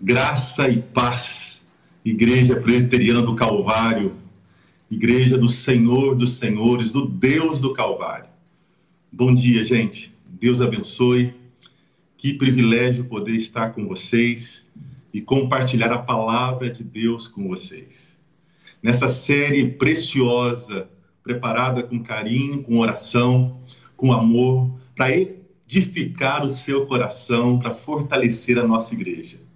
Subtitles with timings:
[0.00, 1.66] Graça e paz,
[2.04, 4.14] Igreja Presbiteriana do Calvário,
[4.88, 8.28] Igreja do Senhor dos Senhores, do Deus do Calvário.
[9.10, 10.14] Bom dia, gente.
[10.24, 11.34] Deus abençoe.
[12.16, 14.64] Que privilégio poder estar com vocês
[15.12, 18.16] e compartilhar a palavra de Deus com vocês.
[18.80, 20.88] Nessa série preciosa,
[21.24, 23.60] preparada com carinho, com oração,
[23.96, 29.47] com amor, para edificar o seu coração, para fortalecer a nossa igreja.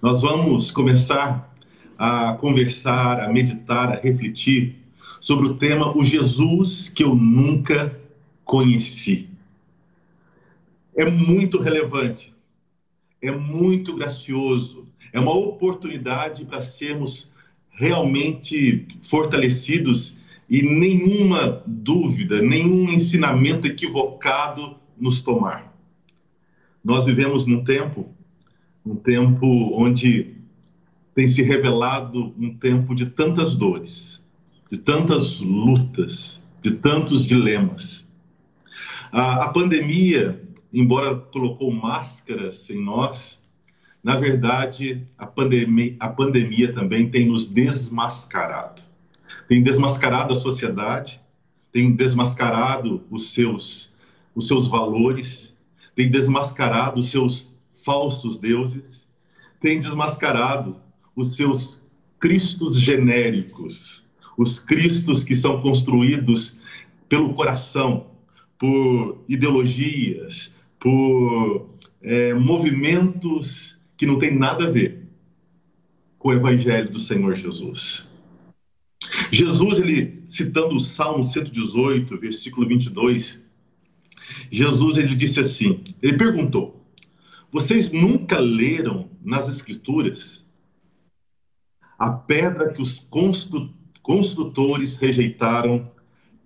[0.00, 1.54] Nós vamos começar
[1.98, 4.76] a conversar, a meditar, a refletir
[5.20, 7.98] sobre o tema O Jesus que eu nunca
[8.44, 9.28] conheci.
[10.94, 12.34] É muito relevante,
[13.20, 17.30] é muito gracioso, é uma oportunidade para sermos
[17.70, 20.16] realmente fortalecidos
[20.48, 25.72] e nenhuma dúvida, nenhum ensinamento equivocado nos tomar.
[26.84, 28.12] Nós vivemos num tempo
[28.84, 30.36] um tempo onde
[31.14, 34.24] tem se revelado um tempo de tantas dores,
[34.70, 38.10] de tantas lutas, de tantos dilemas.
[39.10, 43.42] A, a pandemia, embora colocou máscaras em nós,
[44.02, 48.82] na verdade, a pandemia, a pandemia também tem nos desmascarado.
[49.48, 51.20] Tem desmascarado a sociedade,
[51.70, 53.94] tem desmascarado os seus,
[54.34, 55.56] os seus valores,
[55.94, 57.51] tem desmascarado os seus
[57.84, 59.08] falsos deuses,
[59.60, 60.76] tem desmascarado
[61.14, 64.04] os seus cristos genéricos,
[64.36, 66.58] os cristos que são construídos
[67.08, 68.06] pelo coração,
[68.58, 71.68] por ideologias, por
[72.00, 75.02] é, movimentos que não têm nada a ver
[76.18, 78.08] com o evangelho do Senhor Jesus.
[79.30, 83.42] Jesus, ele citando o Salmo 118, versículo 22,
[84.50, 86.81] Jesus ele disse assim, ele perguntou:
[87.52, 90.50] vocês nunca leram nas Escrituras
[91.98, 93.06] a pedra que os
[94.00, 95.92] construtores rejeitaram?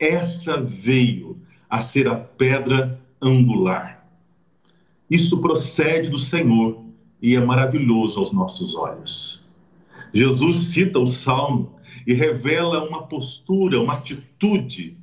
[0.01, 1.41] Essa veio
[1.71, 4.05] a ser a pedra angular.
[5.09, 6.85] Isso procede do Senhor
[7.23, 9.45] e é maravilhoso aos nossos olhos.
[10.13, 14.99] Jesus cita o salmo e revela uma postura, uma atitude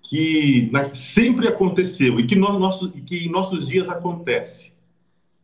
[0.00, 4.78] que sempre aconteceu e que, no nosso, que em nossos dias acontece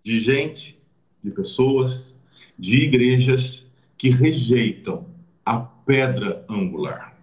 [0.06, 0.78] de gente,
[1.20, 2.14] de pessoas,
[2.56, 3.68] de igrejas
[3.98, 5.04] que rejeitam
[5.44, 7.18] a pedra angular.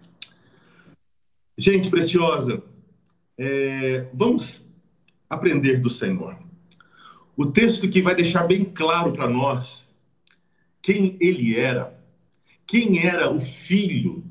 [1.56, 2.62] Gente preciosa,
[3.38, 4.68] é, vamos
[5.30, 6.38] aprender do Senhor.
[7.34, 9.96] O texto que vai deixar bem claro para nós
[10.82, 11.98] quem ele era,
[12.66, 14.22] quem era o filho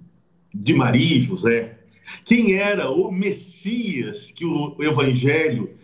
[0.53, 1.79] de Maria e José,
[2.23, 5.75] quem era o Messias que o Evangelho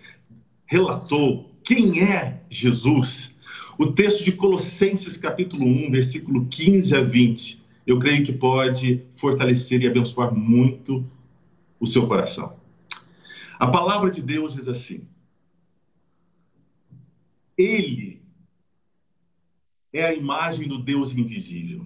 [0.67, 3.37] relatou, quem é Jesus?
[3.77, 9.79] O texto de Colossenses, capítulo 1, versículo 15 a 20, eu creio que pode fortalecer
[9.83, 11.07] e abençoar muito
[11.79, 12.59] o seu coração.
[13.59, 15.07] A palavra de Deus diz assim:
[17.55, 18.19] Ele
[19.93, 21.85] é a imagem do Deus invisível,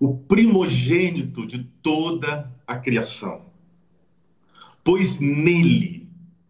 [0.00, 3.52] o primogênito de toda a criação.
[4.82, 6.03] Pois nele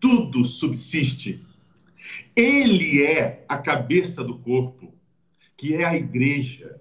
[0.00, 1.44] tudo subsiste.
[2.34, 4.94] Ele é a cabeça do corpo,
[5.56, 6.80] que é a igreja.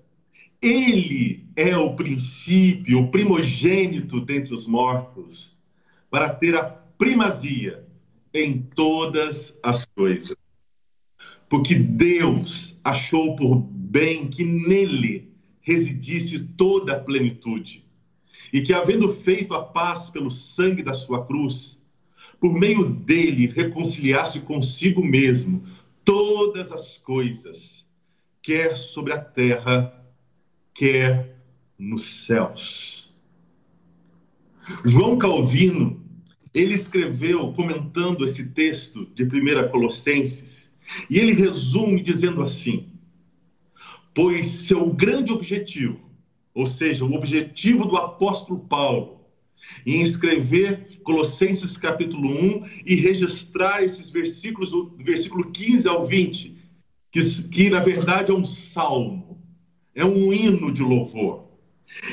[0.61, 5.59] Ele é o princípio, o primogênito dentre os mortos,
[6.09, 7.85] para ter a primazia
[8.33, 10.35] em todas as coisas.
[11.49, 15.31] Porque Deus achou por bem que nele
[15.61, 17.85] residisse toda a plenitude,
[18.53, 21.81] e que, havendo feito a paz pelo sangue da sua cruz,
[22.39, 25.63] por meio dele reconciliasse consigo mesmo
[26.05, 27.87] todas as coisas,
[28.41, 29.93] quer sobre a terra,
[30.73, 31.37] quer
[31.77, 33.15] nos céus.
[34.85, 36.05] João Calvino,
[36.53, 40.71] ele escreveu comentando esse texto de 1 Colossenses,
[41.09, 42.89] e ele resume dizendo assim:
[44.13, 45.99] Pois seu grande objetivo,
[46.53, 49.16] ou seja, o objetivo do apóstolo Paulo,
[49.85, 56.55] em escrever Colossenses capítulo 1 e registrar esses versículos, do versículo 15 ao 20,
[57.11, 57.19] que,
[57.49, 59.41] que na verdade é um salmo.
[59.95, 61.45] é um hino de louvor.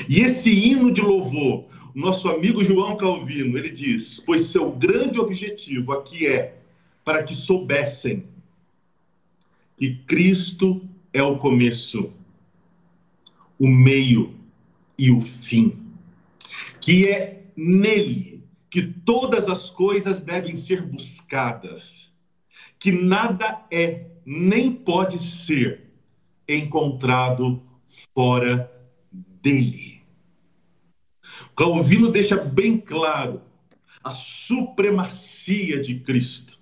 [0.07, 5.91] E esse hino de louvor, nosso amigo João Calvino, ele diz: Pois seu grande objetivo
[5.93, 6.57] aqui é
[7.03, 8.23] para que soubessem
[9.77, 10.81] que Cristo
[11.13, 12.11] é o começo,
[13.59, 14.33] o meio
[14.97, 15.84] e o fim,
[16.85, 22.13] que é nele que todas as coisas devem ser buscadas,
[22.77, 25.81] que nada é nem pode ser
[26.47, 27.59] encontrado
[28.13, 28.71] fora
[29.41, 30.03] dele.
[31.57, 33.41] Calvino deixa bem claro
[34.03, 36.59] a supremacia de Cristo,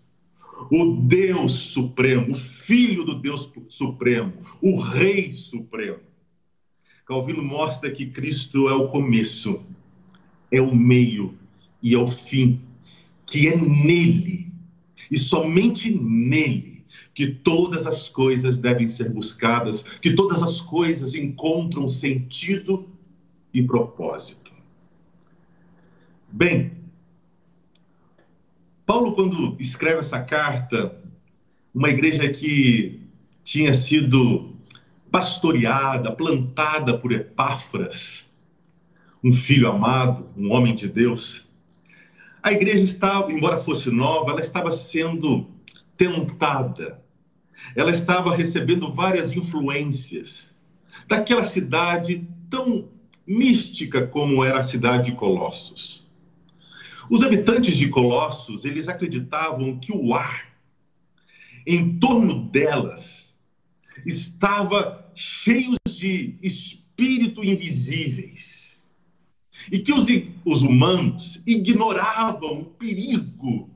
[0.71, 5.99] o Deus Supremo, o Filho do Deus Supremo, o Rei Supremo.
[7.05, 9.65] Calvino mostra que Cristo é o começo,
[10.53, 11.35] é o meio
[11.81, 12.61] e é o fim,
[13.25, 14.53] que é nele
[15.09, 21.87] e somente nele que todas as coisas devem ser buscadas, que todas as coisas encontram
[21.87, 22.87] sentido
[23.51, 24.53] e propósito.
[26.31, 26.71] Bem,
[28.85, 30.99] Paulo, quando escreve essa carta,
[31.73, 33.01] uma igreja que
[33.43, 34.55] tinha sido
[35.11, 38.32] pastoreada, plantada por Epáfras,
[39.23, 41.49] um filho amado, um homem de Deus,
[42.41, 45.49] a igreja estava, embora fosse nova, ela estava sendo
[45.95, 47.01] tentada,
[47.75, 50.53] ela estava recebendo várias influências
[51.07, 52.89] daquela cidade tão
[53.25, 56.11] mística como era a cidade de Colossos.
[57.09, 60.53] Os habitantes de Colossos, eles acreditavam que o ar
[61.65, 63.37] em torno delas
[64.05, 68.72] estava cheio de espíritos invisíveis
[69.71, 70.07] e que os,
[70.45, 73.69] os humanos ignoravam o perigo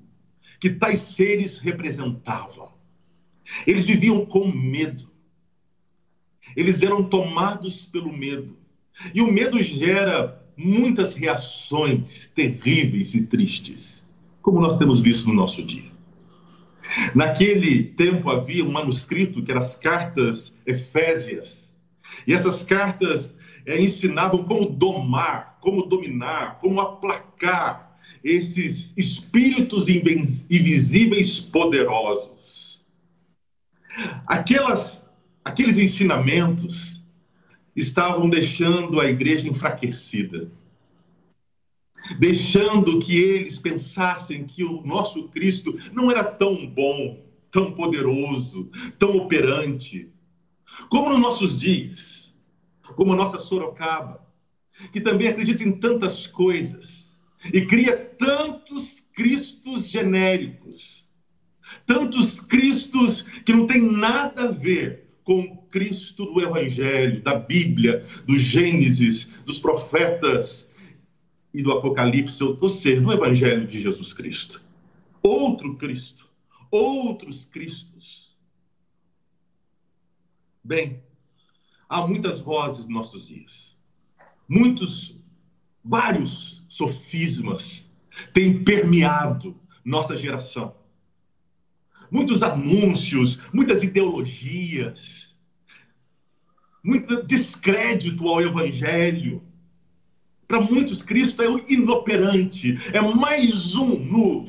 [0.60, 2.74] que tais seres representavam.
[3.66, 5.10] Eles viviam com medo.
[6.56, 8.58] Eles eram tomados pelo medo.
[9.14, 14.04] E o medo gera muitas reações terríveis e tristes,
[14.42, 15.92] como nós temos visto no nosso dia.
[17.14, 21.76] Naquele tempo havia um manuscrito que eram as cartas Efésias.
[22.26, 23.37] E essas cartas
[23.68, 32.88] é, ensinavam como domar, como dominar, como aplacar esses espíritos invisíveis poderosos.
[34.26, 35.06] Aquelas,
[35.44, 37.04] aqueles ensinamentos
[37.76, 40.50] estavam deixando a igreja enfraquecida,
[42.18, 47.20] deixando que eles pensassem que o nosso Cristo não era tão bom,
[47.52, 50.10] tão poderoso, tão operante,
[50.90, 52.17] como nos nossos dias,
[52.96, 54.26] como a nossa Sorocaba,
[54.92, 57.18] que também acredita em tantas coisas
[57.54, 61.12] e cria tantos cristos genéricos,
[61.86, 68.04] tantos cristos que não tem nada a ver com o Cristo do Evangelho, da Bíblia,
[68.26, 70.72] do Gênesis, dos profetas
[71.54, 74.64] e do Apocalipse, ou seja, do Evangelho de Jesus Cristo.
[75.22, 76.30] Outro Cristo,
[76.72, 78.38] outros Cristos.
[80.64, 81.02] Bem,
[81.90, 83.78] há muitas vozes nos nossos dias,
[84.48, 85.20] muitos,
[85.84, 87.94] vários sofismas
[88.34, 90.74] têm permeado nossa geração
[92.12, 95.36] muitos anúncios, muitas ideologias,
[96.84, 99.42] muito descrédito ao Evangelho.
[100.48, 104.46] Para muitos, Cristo é inoperante, é mais um no,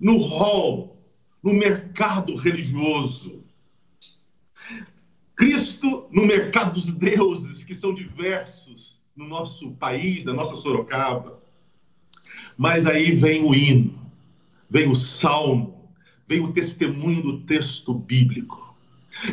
[0.00, 1.00] no hall,
[1.42, 3.44] no mercado religioso.
[5.38, 11.40] Cristo no mercado dos deuses, que são diversos no nosso país, na nossa Sorocaba.
[12.56, 14.10] Mas aí vem o hino,
[14.68, 15.88] vem o salmo,
[16.26, 18.76] vem o testemunho do texto bíblico.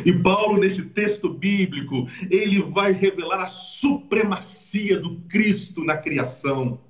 [0.04, 6.80] E Paulo, nesse texto bíblico, ele vai revelar a supremacia do Cristo na criação.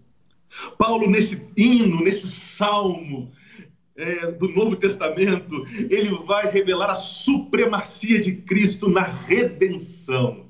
[0.76, 3.32] Paulo, nesse hino, nesse salmo
[3.96, 10.46] é, do Novo Testamento, ele vai revelar a supremacia de Cristo na redenção.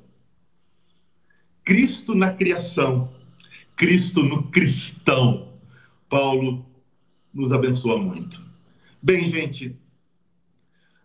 [1.64, 3.12] Cristo na criação,
[3.76, 5.54] Cristo no cristão.
[6.08, 6.64] Paulo
[7.32, 8.44] nos abençoa muito.
[9.02, 9.76] Bem, gente,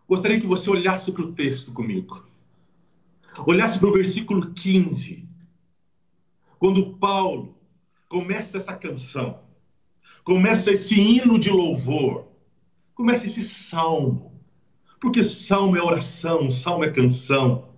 [0.07, 2.25] gostaria que você olhasse para o texto comigo.
[3.45, 5.27] Olhasse para o versículo 15.
[6.60, 7.57] Quando Paulo
[8.07, 9.39] começa essa canção,
[10.24, 12.30] começa esse hino de louvor,
[13.01, 14.31] começa esse salmo.
[15.00, 17.70] Porque salmo é oração, salmo é canção.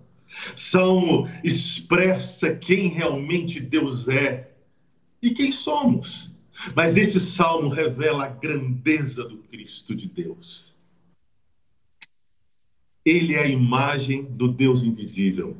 [0.54, 4.52] Salmo expressa quem realmente Deus é
[5.22, 6.30] e quem somos.
[6.76, 10.76] Mas esse salmo revela a grandeza do Cristo de Deus.
[13.02, 15.56] Ele é a imagem do Deus invisível,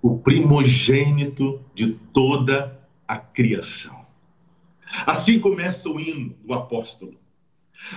[0.00, 4.04] o primogênito de toda a criação.
[5.06, 7.23] Assim começa o hino do apóstolo.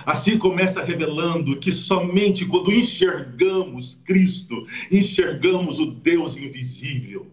[0.04, 7.26] Assim começa revelando que somente quando enxergamos Cristo, enxergamos o Deus invisível,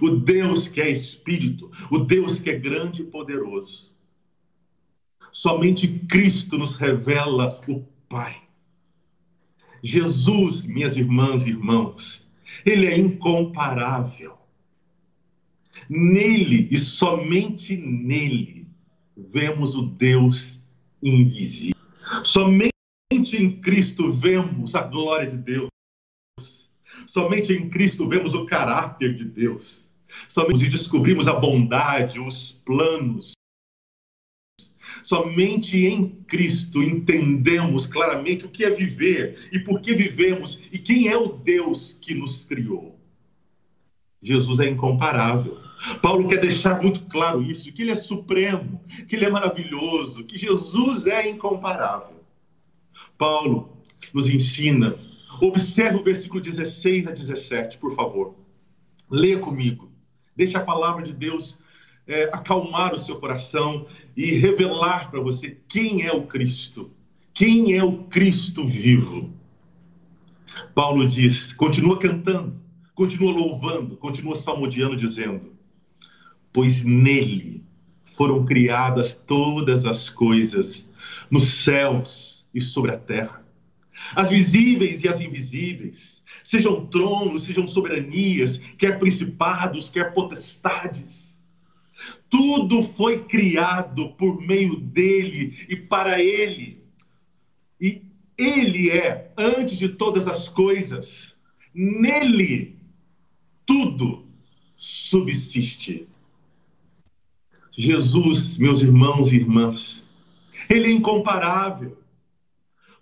[0.00, 3.94] o Deus que é Espírito, o Deus que é grande e poderoso.
[5.30, 8.42] Somente Cristo nos revela o Pai.
[9.82, 12.30] Jesus, minhas irmãs e irmãos,
[12.64, 14.38] ele é incomparável.
[15.88, 18.66] Nele e somente nele
[19.16, 20.64] vemos o Deus
[21.02, 21.73] invisível.
[22.22, 22.72] Somente
[23.32, 25.68] em Cristo vemos a glória de Deus.
[27.06, 29.90] Somente em Cristo vemos o caráter de Deus.
[30.28, 33.32] Somente descobrimos a bondade, os planos.
[35.02, 41.08] Somente em Cristo entendemos claramente o que é viver e por que vivemos e quem
[41.08, 42.98] é o Deus que nos criou.
[44.22, 45.63] Jesus é incomparável.
[46.00, 50.38] Paulo quer deixar muito claro isso, que ele é supremo, que ele é maravilhoso, que
[50.38, 52.24] Jesus é incomparável.
[53.18, 53.76] Paulo
[54.12, 54.96] nos ensina,
[55.40, 58.34] observe o versículo 16 a 17, por favor.
[59.10, 59.90] Leia comigo.
[60.36, 61.58] Deixe a palavra de Deus
[62.06, 66.90] é, acalmar o seu coração e revelar para você quem é o Cristo.
[67.32, 69.32] Quem é o Cristo vivo?
[70.74, 72.60] Paulo diz, continua cantando,
[72.94, 75.53] continua louvando, continua salmodiando, dizendo:
[76.54, 77.64] pois nele
[78.04, 80.94] foram criadas todas as coisas,
[81.28, 83.44] nos céus e sobre a terra,
[84.14, 91.42] as visíveis e as invisíveis, sejam tronos, sejam soberanias, quer principados, quer potestades.
[92.30, 96.82] Tudo foi criado por meio dele e para ele.
[97.80, 98.02] E
[98.38, 101.36] ele é antes de todas as coisas.
[101.72, 102.76] Nele
[103.66, 104.26] tudo
[104.76, 106.08] subsiste.
[107.76, 110.06] Jesus, meus irmãos e irmãs,
[110.70, 111.98] ele é incomparável,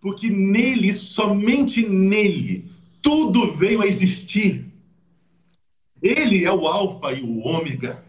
[0.00, 4.66] porque nele, somente nele, tudo veio a existir.
[6.00, 8.04] Ele é o Alfa e o Ômega,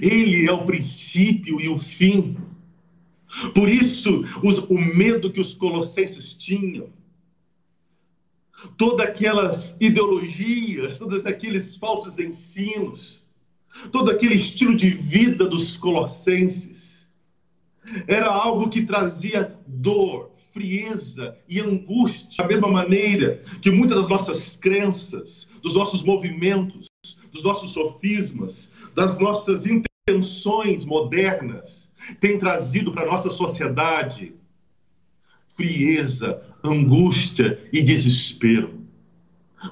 [0.00, 2.36] ele é o princípio e o fim.
[3.54, 6.88] Por isso, os, o medo que os colossenses tinham,
[8.76, 13.23] todas aquelas ideologias, todos aqueles falsos ensinos,
[13.90, 17.04] todo aquele estilo de vida dos colossenses.
[18.06, 24.56] Era algo que trazia dor, frieza e angústia, da mesma maneira que muitas das nossas
[24.56, 26.86] crenças, dos nossos movimentos,
[27.32, 31.90] dos nossos sofismas, das nossas intenções modernas
[32.20, 34.32] têm trazido para a nossa sociedade
[35.48, 38.80] frieza, angústia e desespero.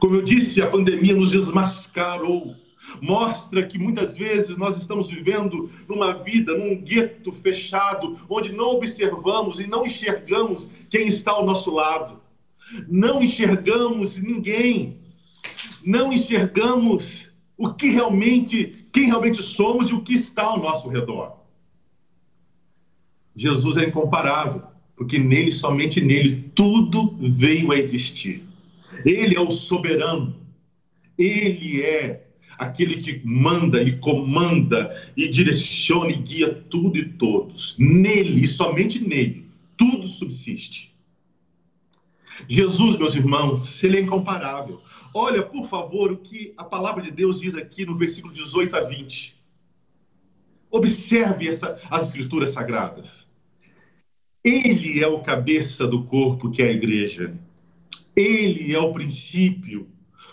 [0.01, 2.57] Como eu disse, a pandemia nos desmascarou
[3.01, 9.61] mostra que muitas vezes nós estamos vivendo numa vida, num gueto fechado, onde não observamos
[9.61, 12.21] e não enxergamos quem está ao nosso lado.
[12.89, 14.99] Não enxergamos ninguém.
[15.85, 21.43] Não enxergamos o que realmente, quem realmente somos e o que está ao nosso redor.
[23.35, 24.63] Jesus é incomparável,
[24.97, 28.45] porque nele, somente nele, tudo veio a existir.
[29.05, 30.37] Ele é o soberano.
[31.19, 32.27] Ele é
[32.59, 37.77] aquele que manda e comanda e direciona e guia tudo e todos.
[37.79, 40.93] Nele, e somente nele, tudo subsiste.
[42.49, 44.81] Jesus, meus irmãos, ele é incomparável.
[45.15, 48.81] Olha, por favor, o que a palavra de Deus diz aqui no versículo 18 a
[48.81, 49.41] 20.
[50.71, 53.29] Observe essa, as escrituras sagradas.
[54.43, 57.39] Ele é o cabeça do corpo que é a igreja.
[58.17, 59.89] Ele é o princípio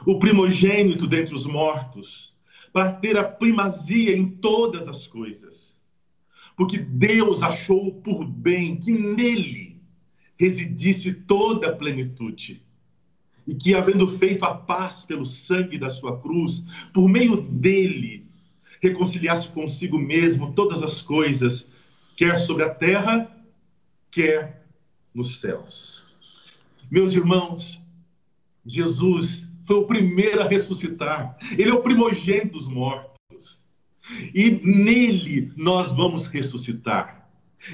[0.06, 2.34] o primogênito dentre os mortos,
[2.72, 5.80] para ter a primazia em todas as coisas.
[6.56, 9.82] Porque Deus achou por bem que nele
[10.38, 12.64] residisse toda a plenitude.
[13.48, 16.64] E que, havendo feito a paz pelo sangue da sua cruz,
[16.94, 18.28] por meio dele,
[18.82, 21.68] reconciliasse consigo mesmo todas as coisas,
[22.16, 23.36] quer sobre a terra,
[24.12, 24.68] quer
[25.14, 26.08] nos céus.
[26.92, 27.82] Meus irmãos,
[28.66, 31.38] Jesus foi o primeiro a ressuscitar.
[31.56, 33.64] Ele é o primogênito dos mortos.
[34.34, 37.30] E nele nós vamos ressuscitar.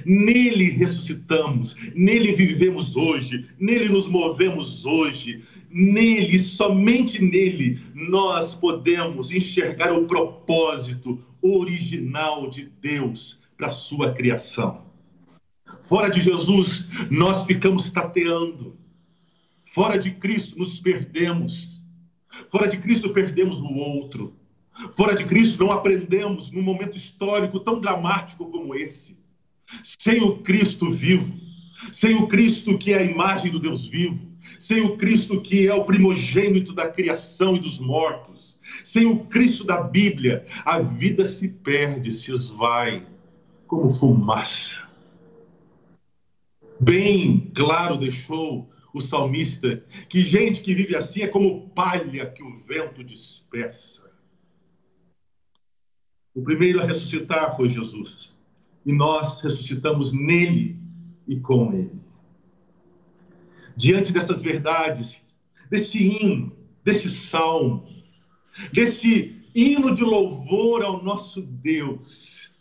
[0.06, 9.94] Nele ressuscitamos, nele vivemos hoje, nele nos movemos hoje, nele, somente nele, nós podemos enxergar
[9.94, 14.84] o propósito original de Deus para a sua criação.
[15.84, 18.75] Fora de Jesus, nós ficamos tateando.
[19.64, 21.75] Fora de Cristo, nos perdemos.
[22.50, 24.36] Fora de Cristo, perdemos o outro.
[24.94, 29.18] Fora de Cristo, não aprendemos num momento histórico tão dramático como esse.
[29.84, 31.34] Sem o Cristo vivo,
[31.92, 34.25] sem o Cristo que é a imagem do Deus vivo,
[34.60, 39.63] sem o Cristo que é o primogênito da criação e dos mortos, sem o Cristo
[39.63, 43.06] da Bíblia, a vida se perde, se esvai
[43.65, 44.86] como fumaça.
[46.80, 52.56] Bem claro deixou o salmista que gente que vive assim é como palha que o
[52.56, 54.10] vento dispersa.
[56.34, 58.40] O primeiro a ressuscitar foi Jesus,
[58.86, 60.80] e nós ressuscitamos nele
[61.28, 62.00] e com ele.
[63.75, 65.22] Diante dessas verdades,
[65.70, 67.86] desse hino, desse salmo,
[68.72, 72.56] desse hino de louvor ao nosso Deus,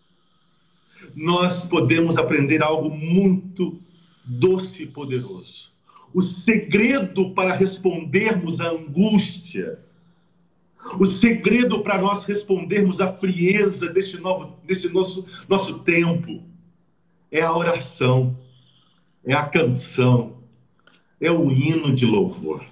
[1.15, 3.81] nós podemos aprender algo muito
[4.25, 5.74] doce e poderoso.
[6.15, 9.81] O segredo para respondermos à angústia,
[11.01, 16.41] o segredo para nós respondermos à frieza desse, novo, desse nosso, nosso tempo
[17.33, 18.39] é a oração,
[19.27, 20.37] é a canção,
[21.21, 22.65] é o hino de louvor.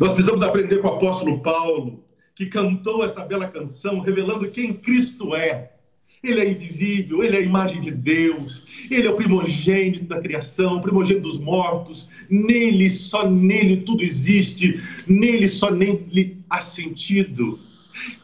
[0.00, 2.02] Nós precisamos aprender com o apóstolo Paulo,
[2.34, 5.77] que cantou essa bela canção, revelando quem Cristo é
[6.22, 10.80] ele é invisível, ele é a imagem de Deus, ele é o primogênito da criação,
[10.80, 12.08] primogênito dos mortos.
[12.28, 17.60] Nele, só nele tudo existe, nele só nele há sentido.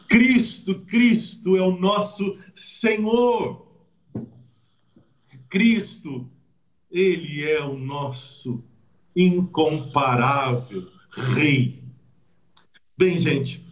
[0.07, 3.65] Cristo, Cristo é o nosso Senhor.
[5.49, 6.29] Cristo,
[6.91, 8.63] ele é o nosso
[9.15, 11.81] incomparável Rei.
[12.97, 13.65] Bem, gente,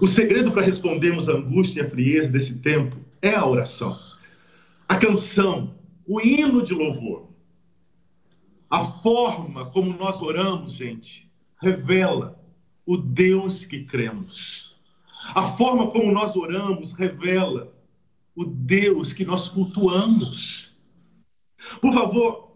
[0.00, 3.98] o segredo para respondermos à angústia e à frieza desse tempo é a oração.
[4.86, 5.74] A canção,
[6.06, 7.30] o hino de louvor.
[8.68, 12.38] A forma como nós oramos, gente, revela
[12.84, 14.76] o Deus que cremos.
[15.34, 17.72] A forma como nós oramos revela
[18.36, 20.76] o Deus que nós cultuamos.
[21.80, 22.52] Por favor,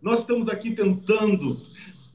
[0.00, 1.60] nós estamos aqui tentando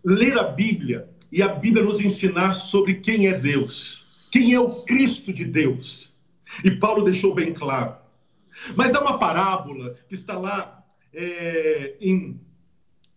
[0.04, 4.84] ler a Bíblia e a Bíblia nos ensinar sobre quem é Deus, quem é o
[4.84, 6.16] Cristo de Deus.
[6.63, 7.95] E Paulo deixou bem claro.
[8.75, 10.83] Mas há uma parábola que está lá
[11.13, 12.39] é, em,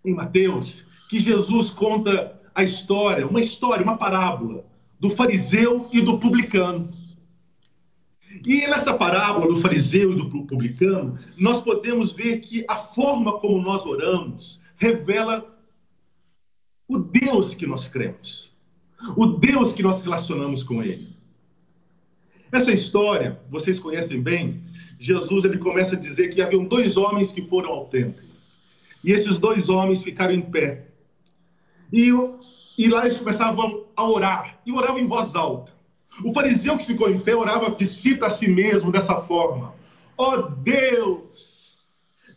[0.05, 4.65] em Mateus, que Jesus conta a história, uma história, uma parábola,
[4.99, 6.93] do fariseu e do publicano.
[8.47, 13.61] E nessa parábola do fariseu e do publicano, nós podemos ver que a forma como
[13.61, 15.47] nós oramos revela
[16.89, 18.57] o Deus que nós cremos,
[19.17, 21.20] o Deus que nós relacionamos com Ele.
[22.53, 24.61] Essa história, vocês conhecem bem,
[24.99, 28.25] Jesus ele começa a dizer que haviam dois homens que foram ao templo.
[29.05, 30.89] E esses dois homens ficaram em pé.
[31.93, 32.11] E,
[32.77, 35.73] e lá eles começavam a orar, e oravam em voz alta.
[36.25, 39.73] O fariseu que ficou em pé orava de si para si mesmo dessa forma:
[40.19, 41.79] Ó oh Deus,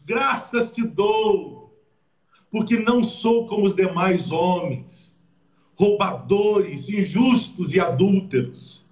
[0.06, 1.76] graças te dou,
[2.52, 5.20] porque não sou como os demais homens,
[5.76, 8.83] roubadores, injustos e adúlteros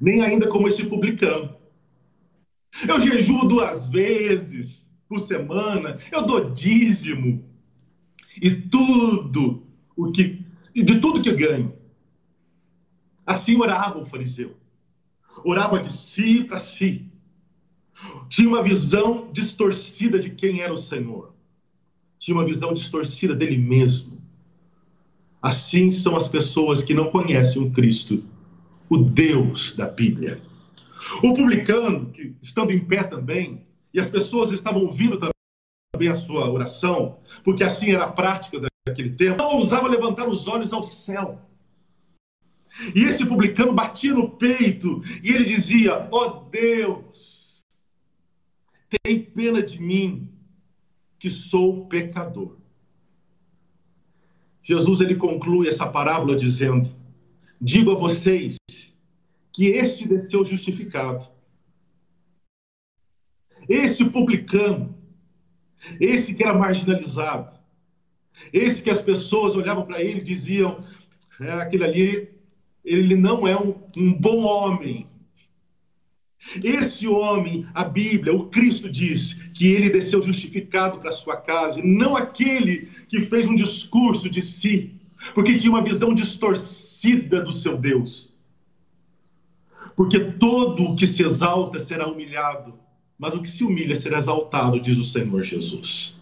[0.00, 1.56] nem ainda como esse publicano.
[2.86, 7.44] Eu jejuo duas vezes por semana, eu dou dízimo
[8.40, 11.74] e tudo o que de tudo que ganho.
[13.26, 14.56] Assim orava o fariseu.
[15.44, 17.06] Orava de si para si.
[18.28, 21.34] Tinha uma visão distorcida de quem era o Senhor.
[22.18, 24.18] Tinha uma visão distorcida dele mesmo.
[25.42, 28.24] Assim são as pessoas que não conhecem o Cristo
[28.88, 30.40] o Deus da Bíblia.
[31.22, 36.50] O publicano, que estando em pé também, e as pessoas estavam ouvindo também a sua
[36.50, 41.40] oração, porque assim era a prática daquele tempo, não ousava levantar os olhos ao céu.
[42.94, 47.64] E esse publicano batia no peito e ele dizia: Ó oh Deus,
[49.02, 50.30] tem pena de mim,
[51.18, 52.56] que sou pecador.
[54.62, 56.88] Jesus ele conclui essa parábola dizendo:
[57.60, 58.57] Digo a vocês
[59.58, 61.26] que este desceu justificado.
[63.68, 64.96] Esse publicano,
[65.98, 67.58] esse que era marginalizado,
[68.52, 70.84] esse que as pessoas olhavam para ele e diziam:
[71.40, 72.28] é, aquele ali,
[72.84, 75.08] ele não é um, um bom homem.
[76.62, 82.16] Esse homem, a Bíblia, o Cristo diz que ele desceu justificado para sua casa, não
[82.16, 84.94] aquele que fez um discurso de si,
[85.34, 88.37] porque tinha uma visão distorcida do seu Deus
[89.96, 92.78] porque todo o que se exalta será humilhado,
[93.18, 96.20] mas o que se humilha será exaltado, diz o Senhor Jesus.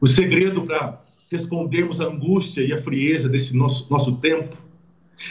[0.00, 4.56] O segredo para respondermos à angústia e à frieza desse nosso, nosso tempo,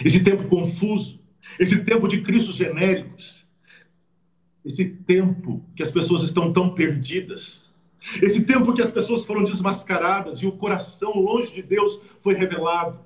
[0.04, 1.20] esse tempo confuso,
[1.60, 3.46] esse tempo de cristos genéricos,
[4.66, 7.74] esse tempo que as pessoas estão tão perdidas,
[8.22, 13.00] esse tempo que as pessoas foram desmascaradas e o coração longe de Deus foi revelado.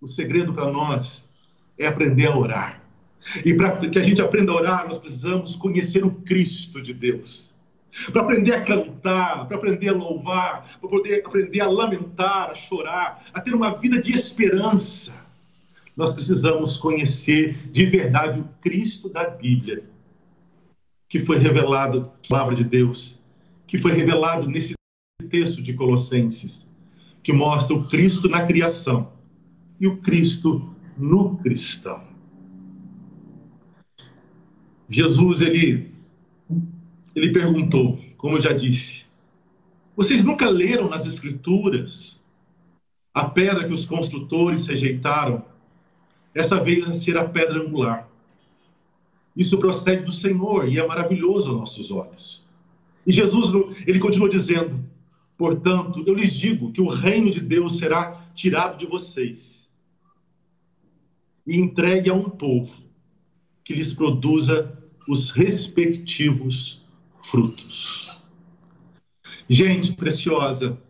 [0.00, 1.28] O segredo para nós
[1.78, 2.82] é aprender a orar.
[3.44, 7.54] E para que a gente aprenda a orar, nós precisamos conhecer o Cristo de Deus.
[8.12, 13.24] Para aprender a cantar, para aprender a louvar, para poder aprender a lamentar, a chorar,
[13.32, 15.14] a ter uma vida de esperança,
[15.96, 19.84] nós precisamos conhecer de verdade o Cristo da Bíblia,
[21.08, 23.24] que foi revelado na palavra de Deus,
[23.66, 24.74] que foi revelado nesse
[25.30, 26.70] texto de Colossenses,
[27.22, 29.10] que mostra o Cristo na criação
[29.80, 32.08] e o Cristo no cristão.
[34.88, 35.94] Jesus ele
[37.14, 39.06] ele perguntou, como eu já disse,
[39.96, 42.22] vocês nunca leram nas escrituras
[43.14, 45.42] a pedra que os construtores rejeitaram?
[46.34, 48.06] Essa veio a ser a pedra angular.
[49.34, 52.46] Isso procede do Senhor e é maravilhoso aos nossos olhos.
[53.06, 53.50] E Jesus
[53.86, 54.84] ele continua dizendo:
[55.38, 59.65] Portanto, eu lhes digo que o reino de Deus será tirado de vocês
[61.46, 62.82] e entregue a um povo
[63.62, 64.76] que lhes produza
[65.08, 66.84] os respectivos
[67.22, 68.10] frutos.
[69.48, 70.80] Gente preciosa,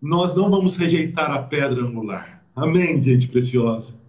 [0.00, 2.44] nós não vamos rejeitar a pedra angular.
[2.54, 4.00] Amém, gente preciosa.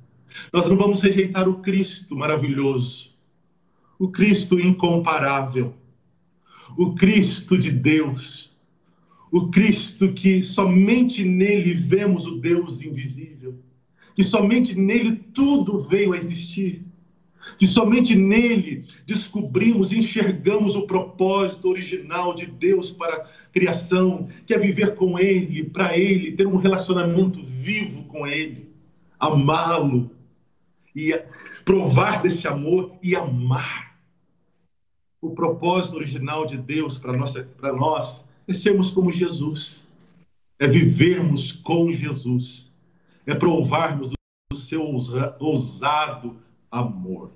[0.52, 3.12] Nós não vamos rejeitar o Cristo maravilhoso,
[4.00, 5.76] o Cristo incomparável,
[6.78, 8.58] o Cristo de Deus,
[9.32, 13.60] o Cristo que somente nele vemos o Deus invisível,
[14.16, 16.86] que somente nele tudo veio a existir
[17.58, 24.58] que somente nele descobrimos enxergamos o propósito original de Deus para a criação, que é
[24.58, 28.70] viver com ele, para ele, ter um relacionamento vivo com ele,
[29.20, 30.12] amá-lo
[30.96, 31.20] e
[31.66, 33.94] provar desse amor e amar.
[35.22, 39.92] O propósito original de Deus para nossa para nós é sermos como Jesus.
[40.60, 42.73] É vivermos com Jesus.
[43.26, 44.12] É provarmos
[44.52, 44.84] o seu
[45.40, 46.38] ousado
[46.70, 47.32] amor.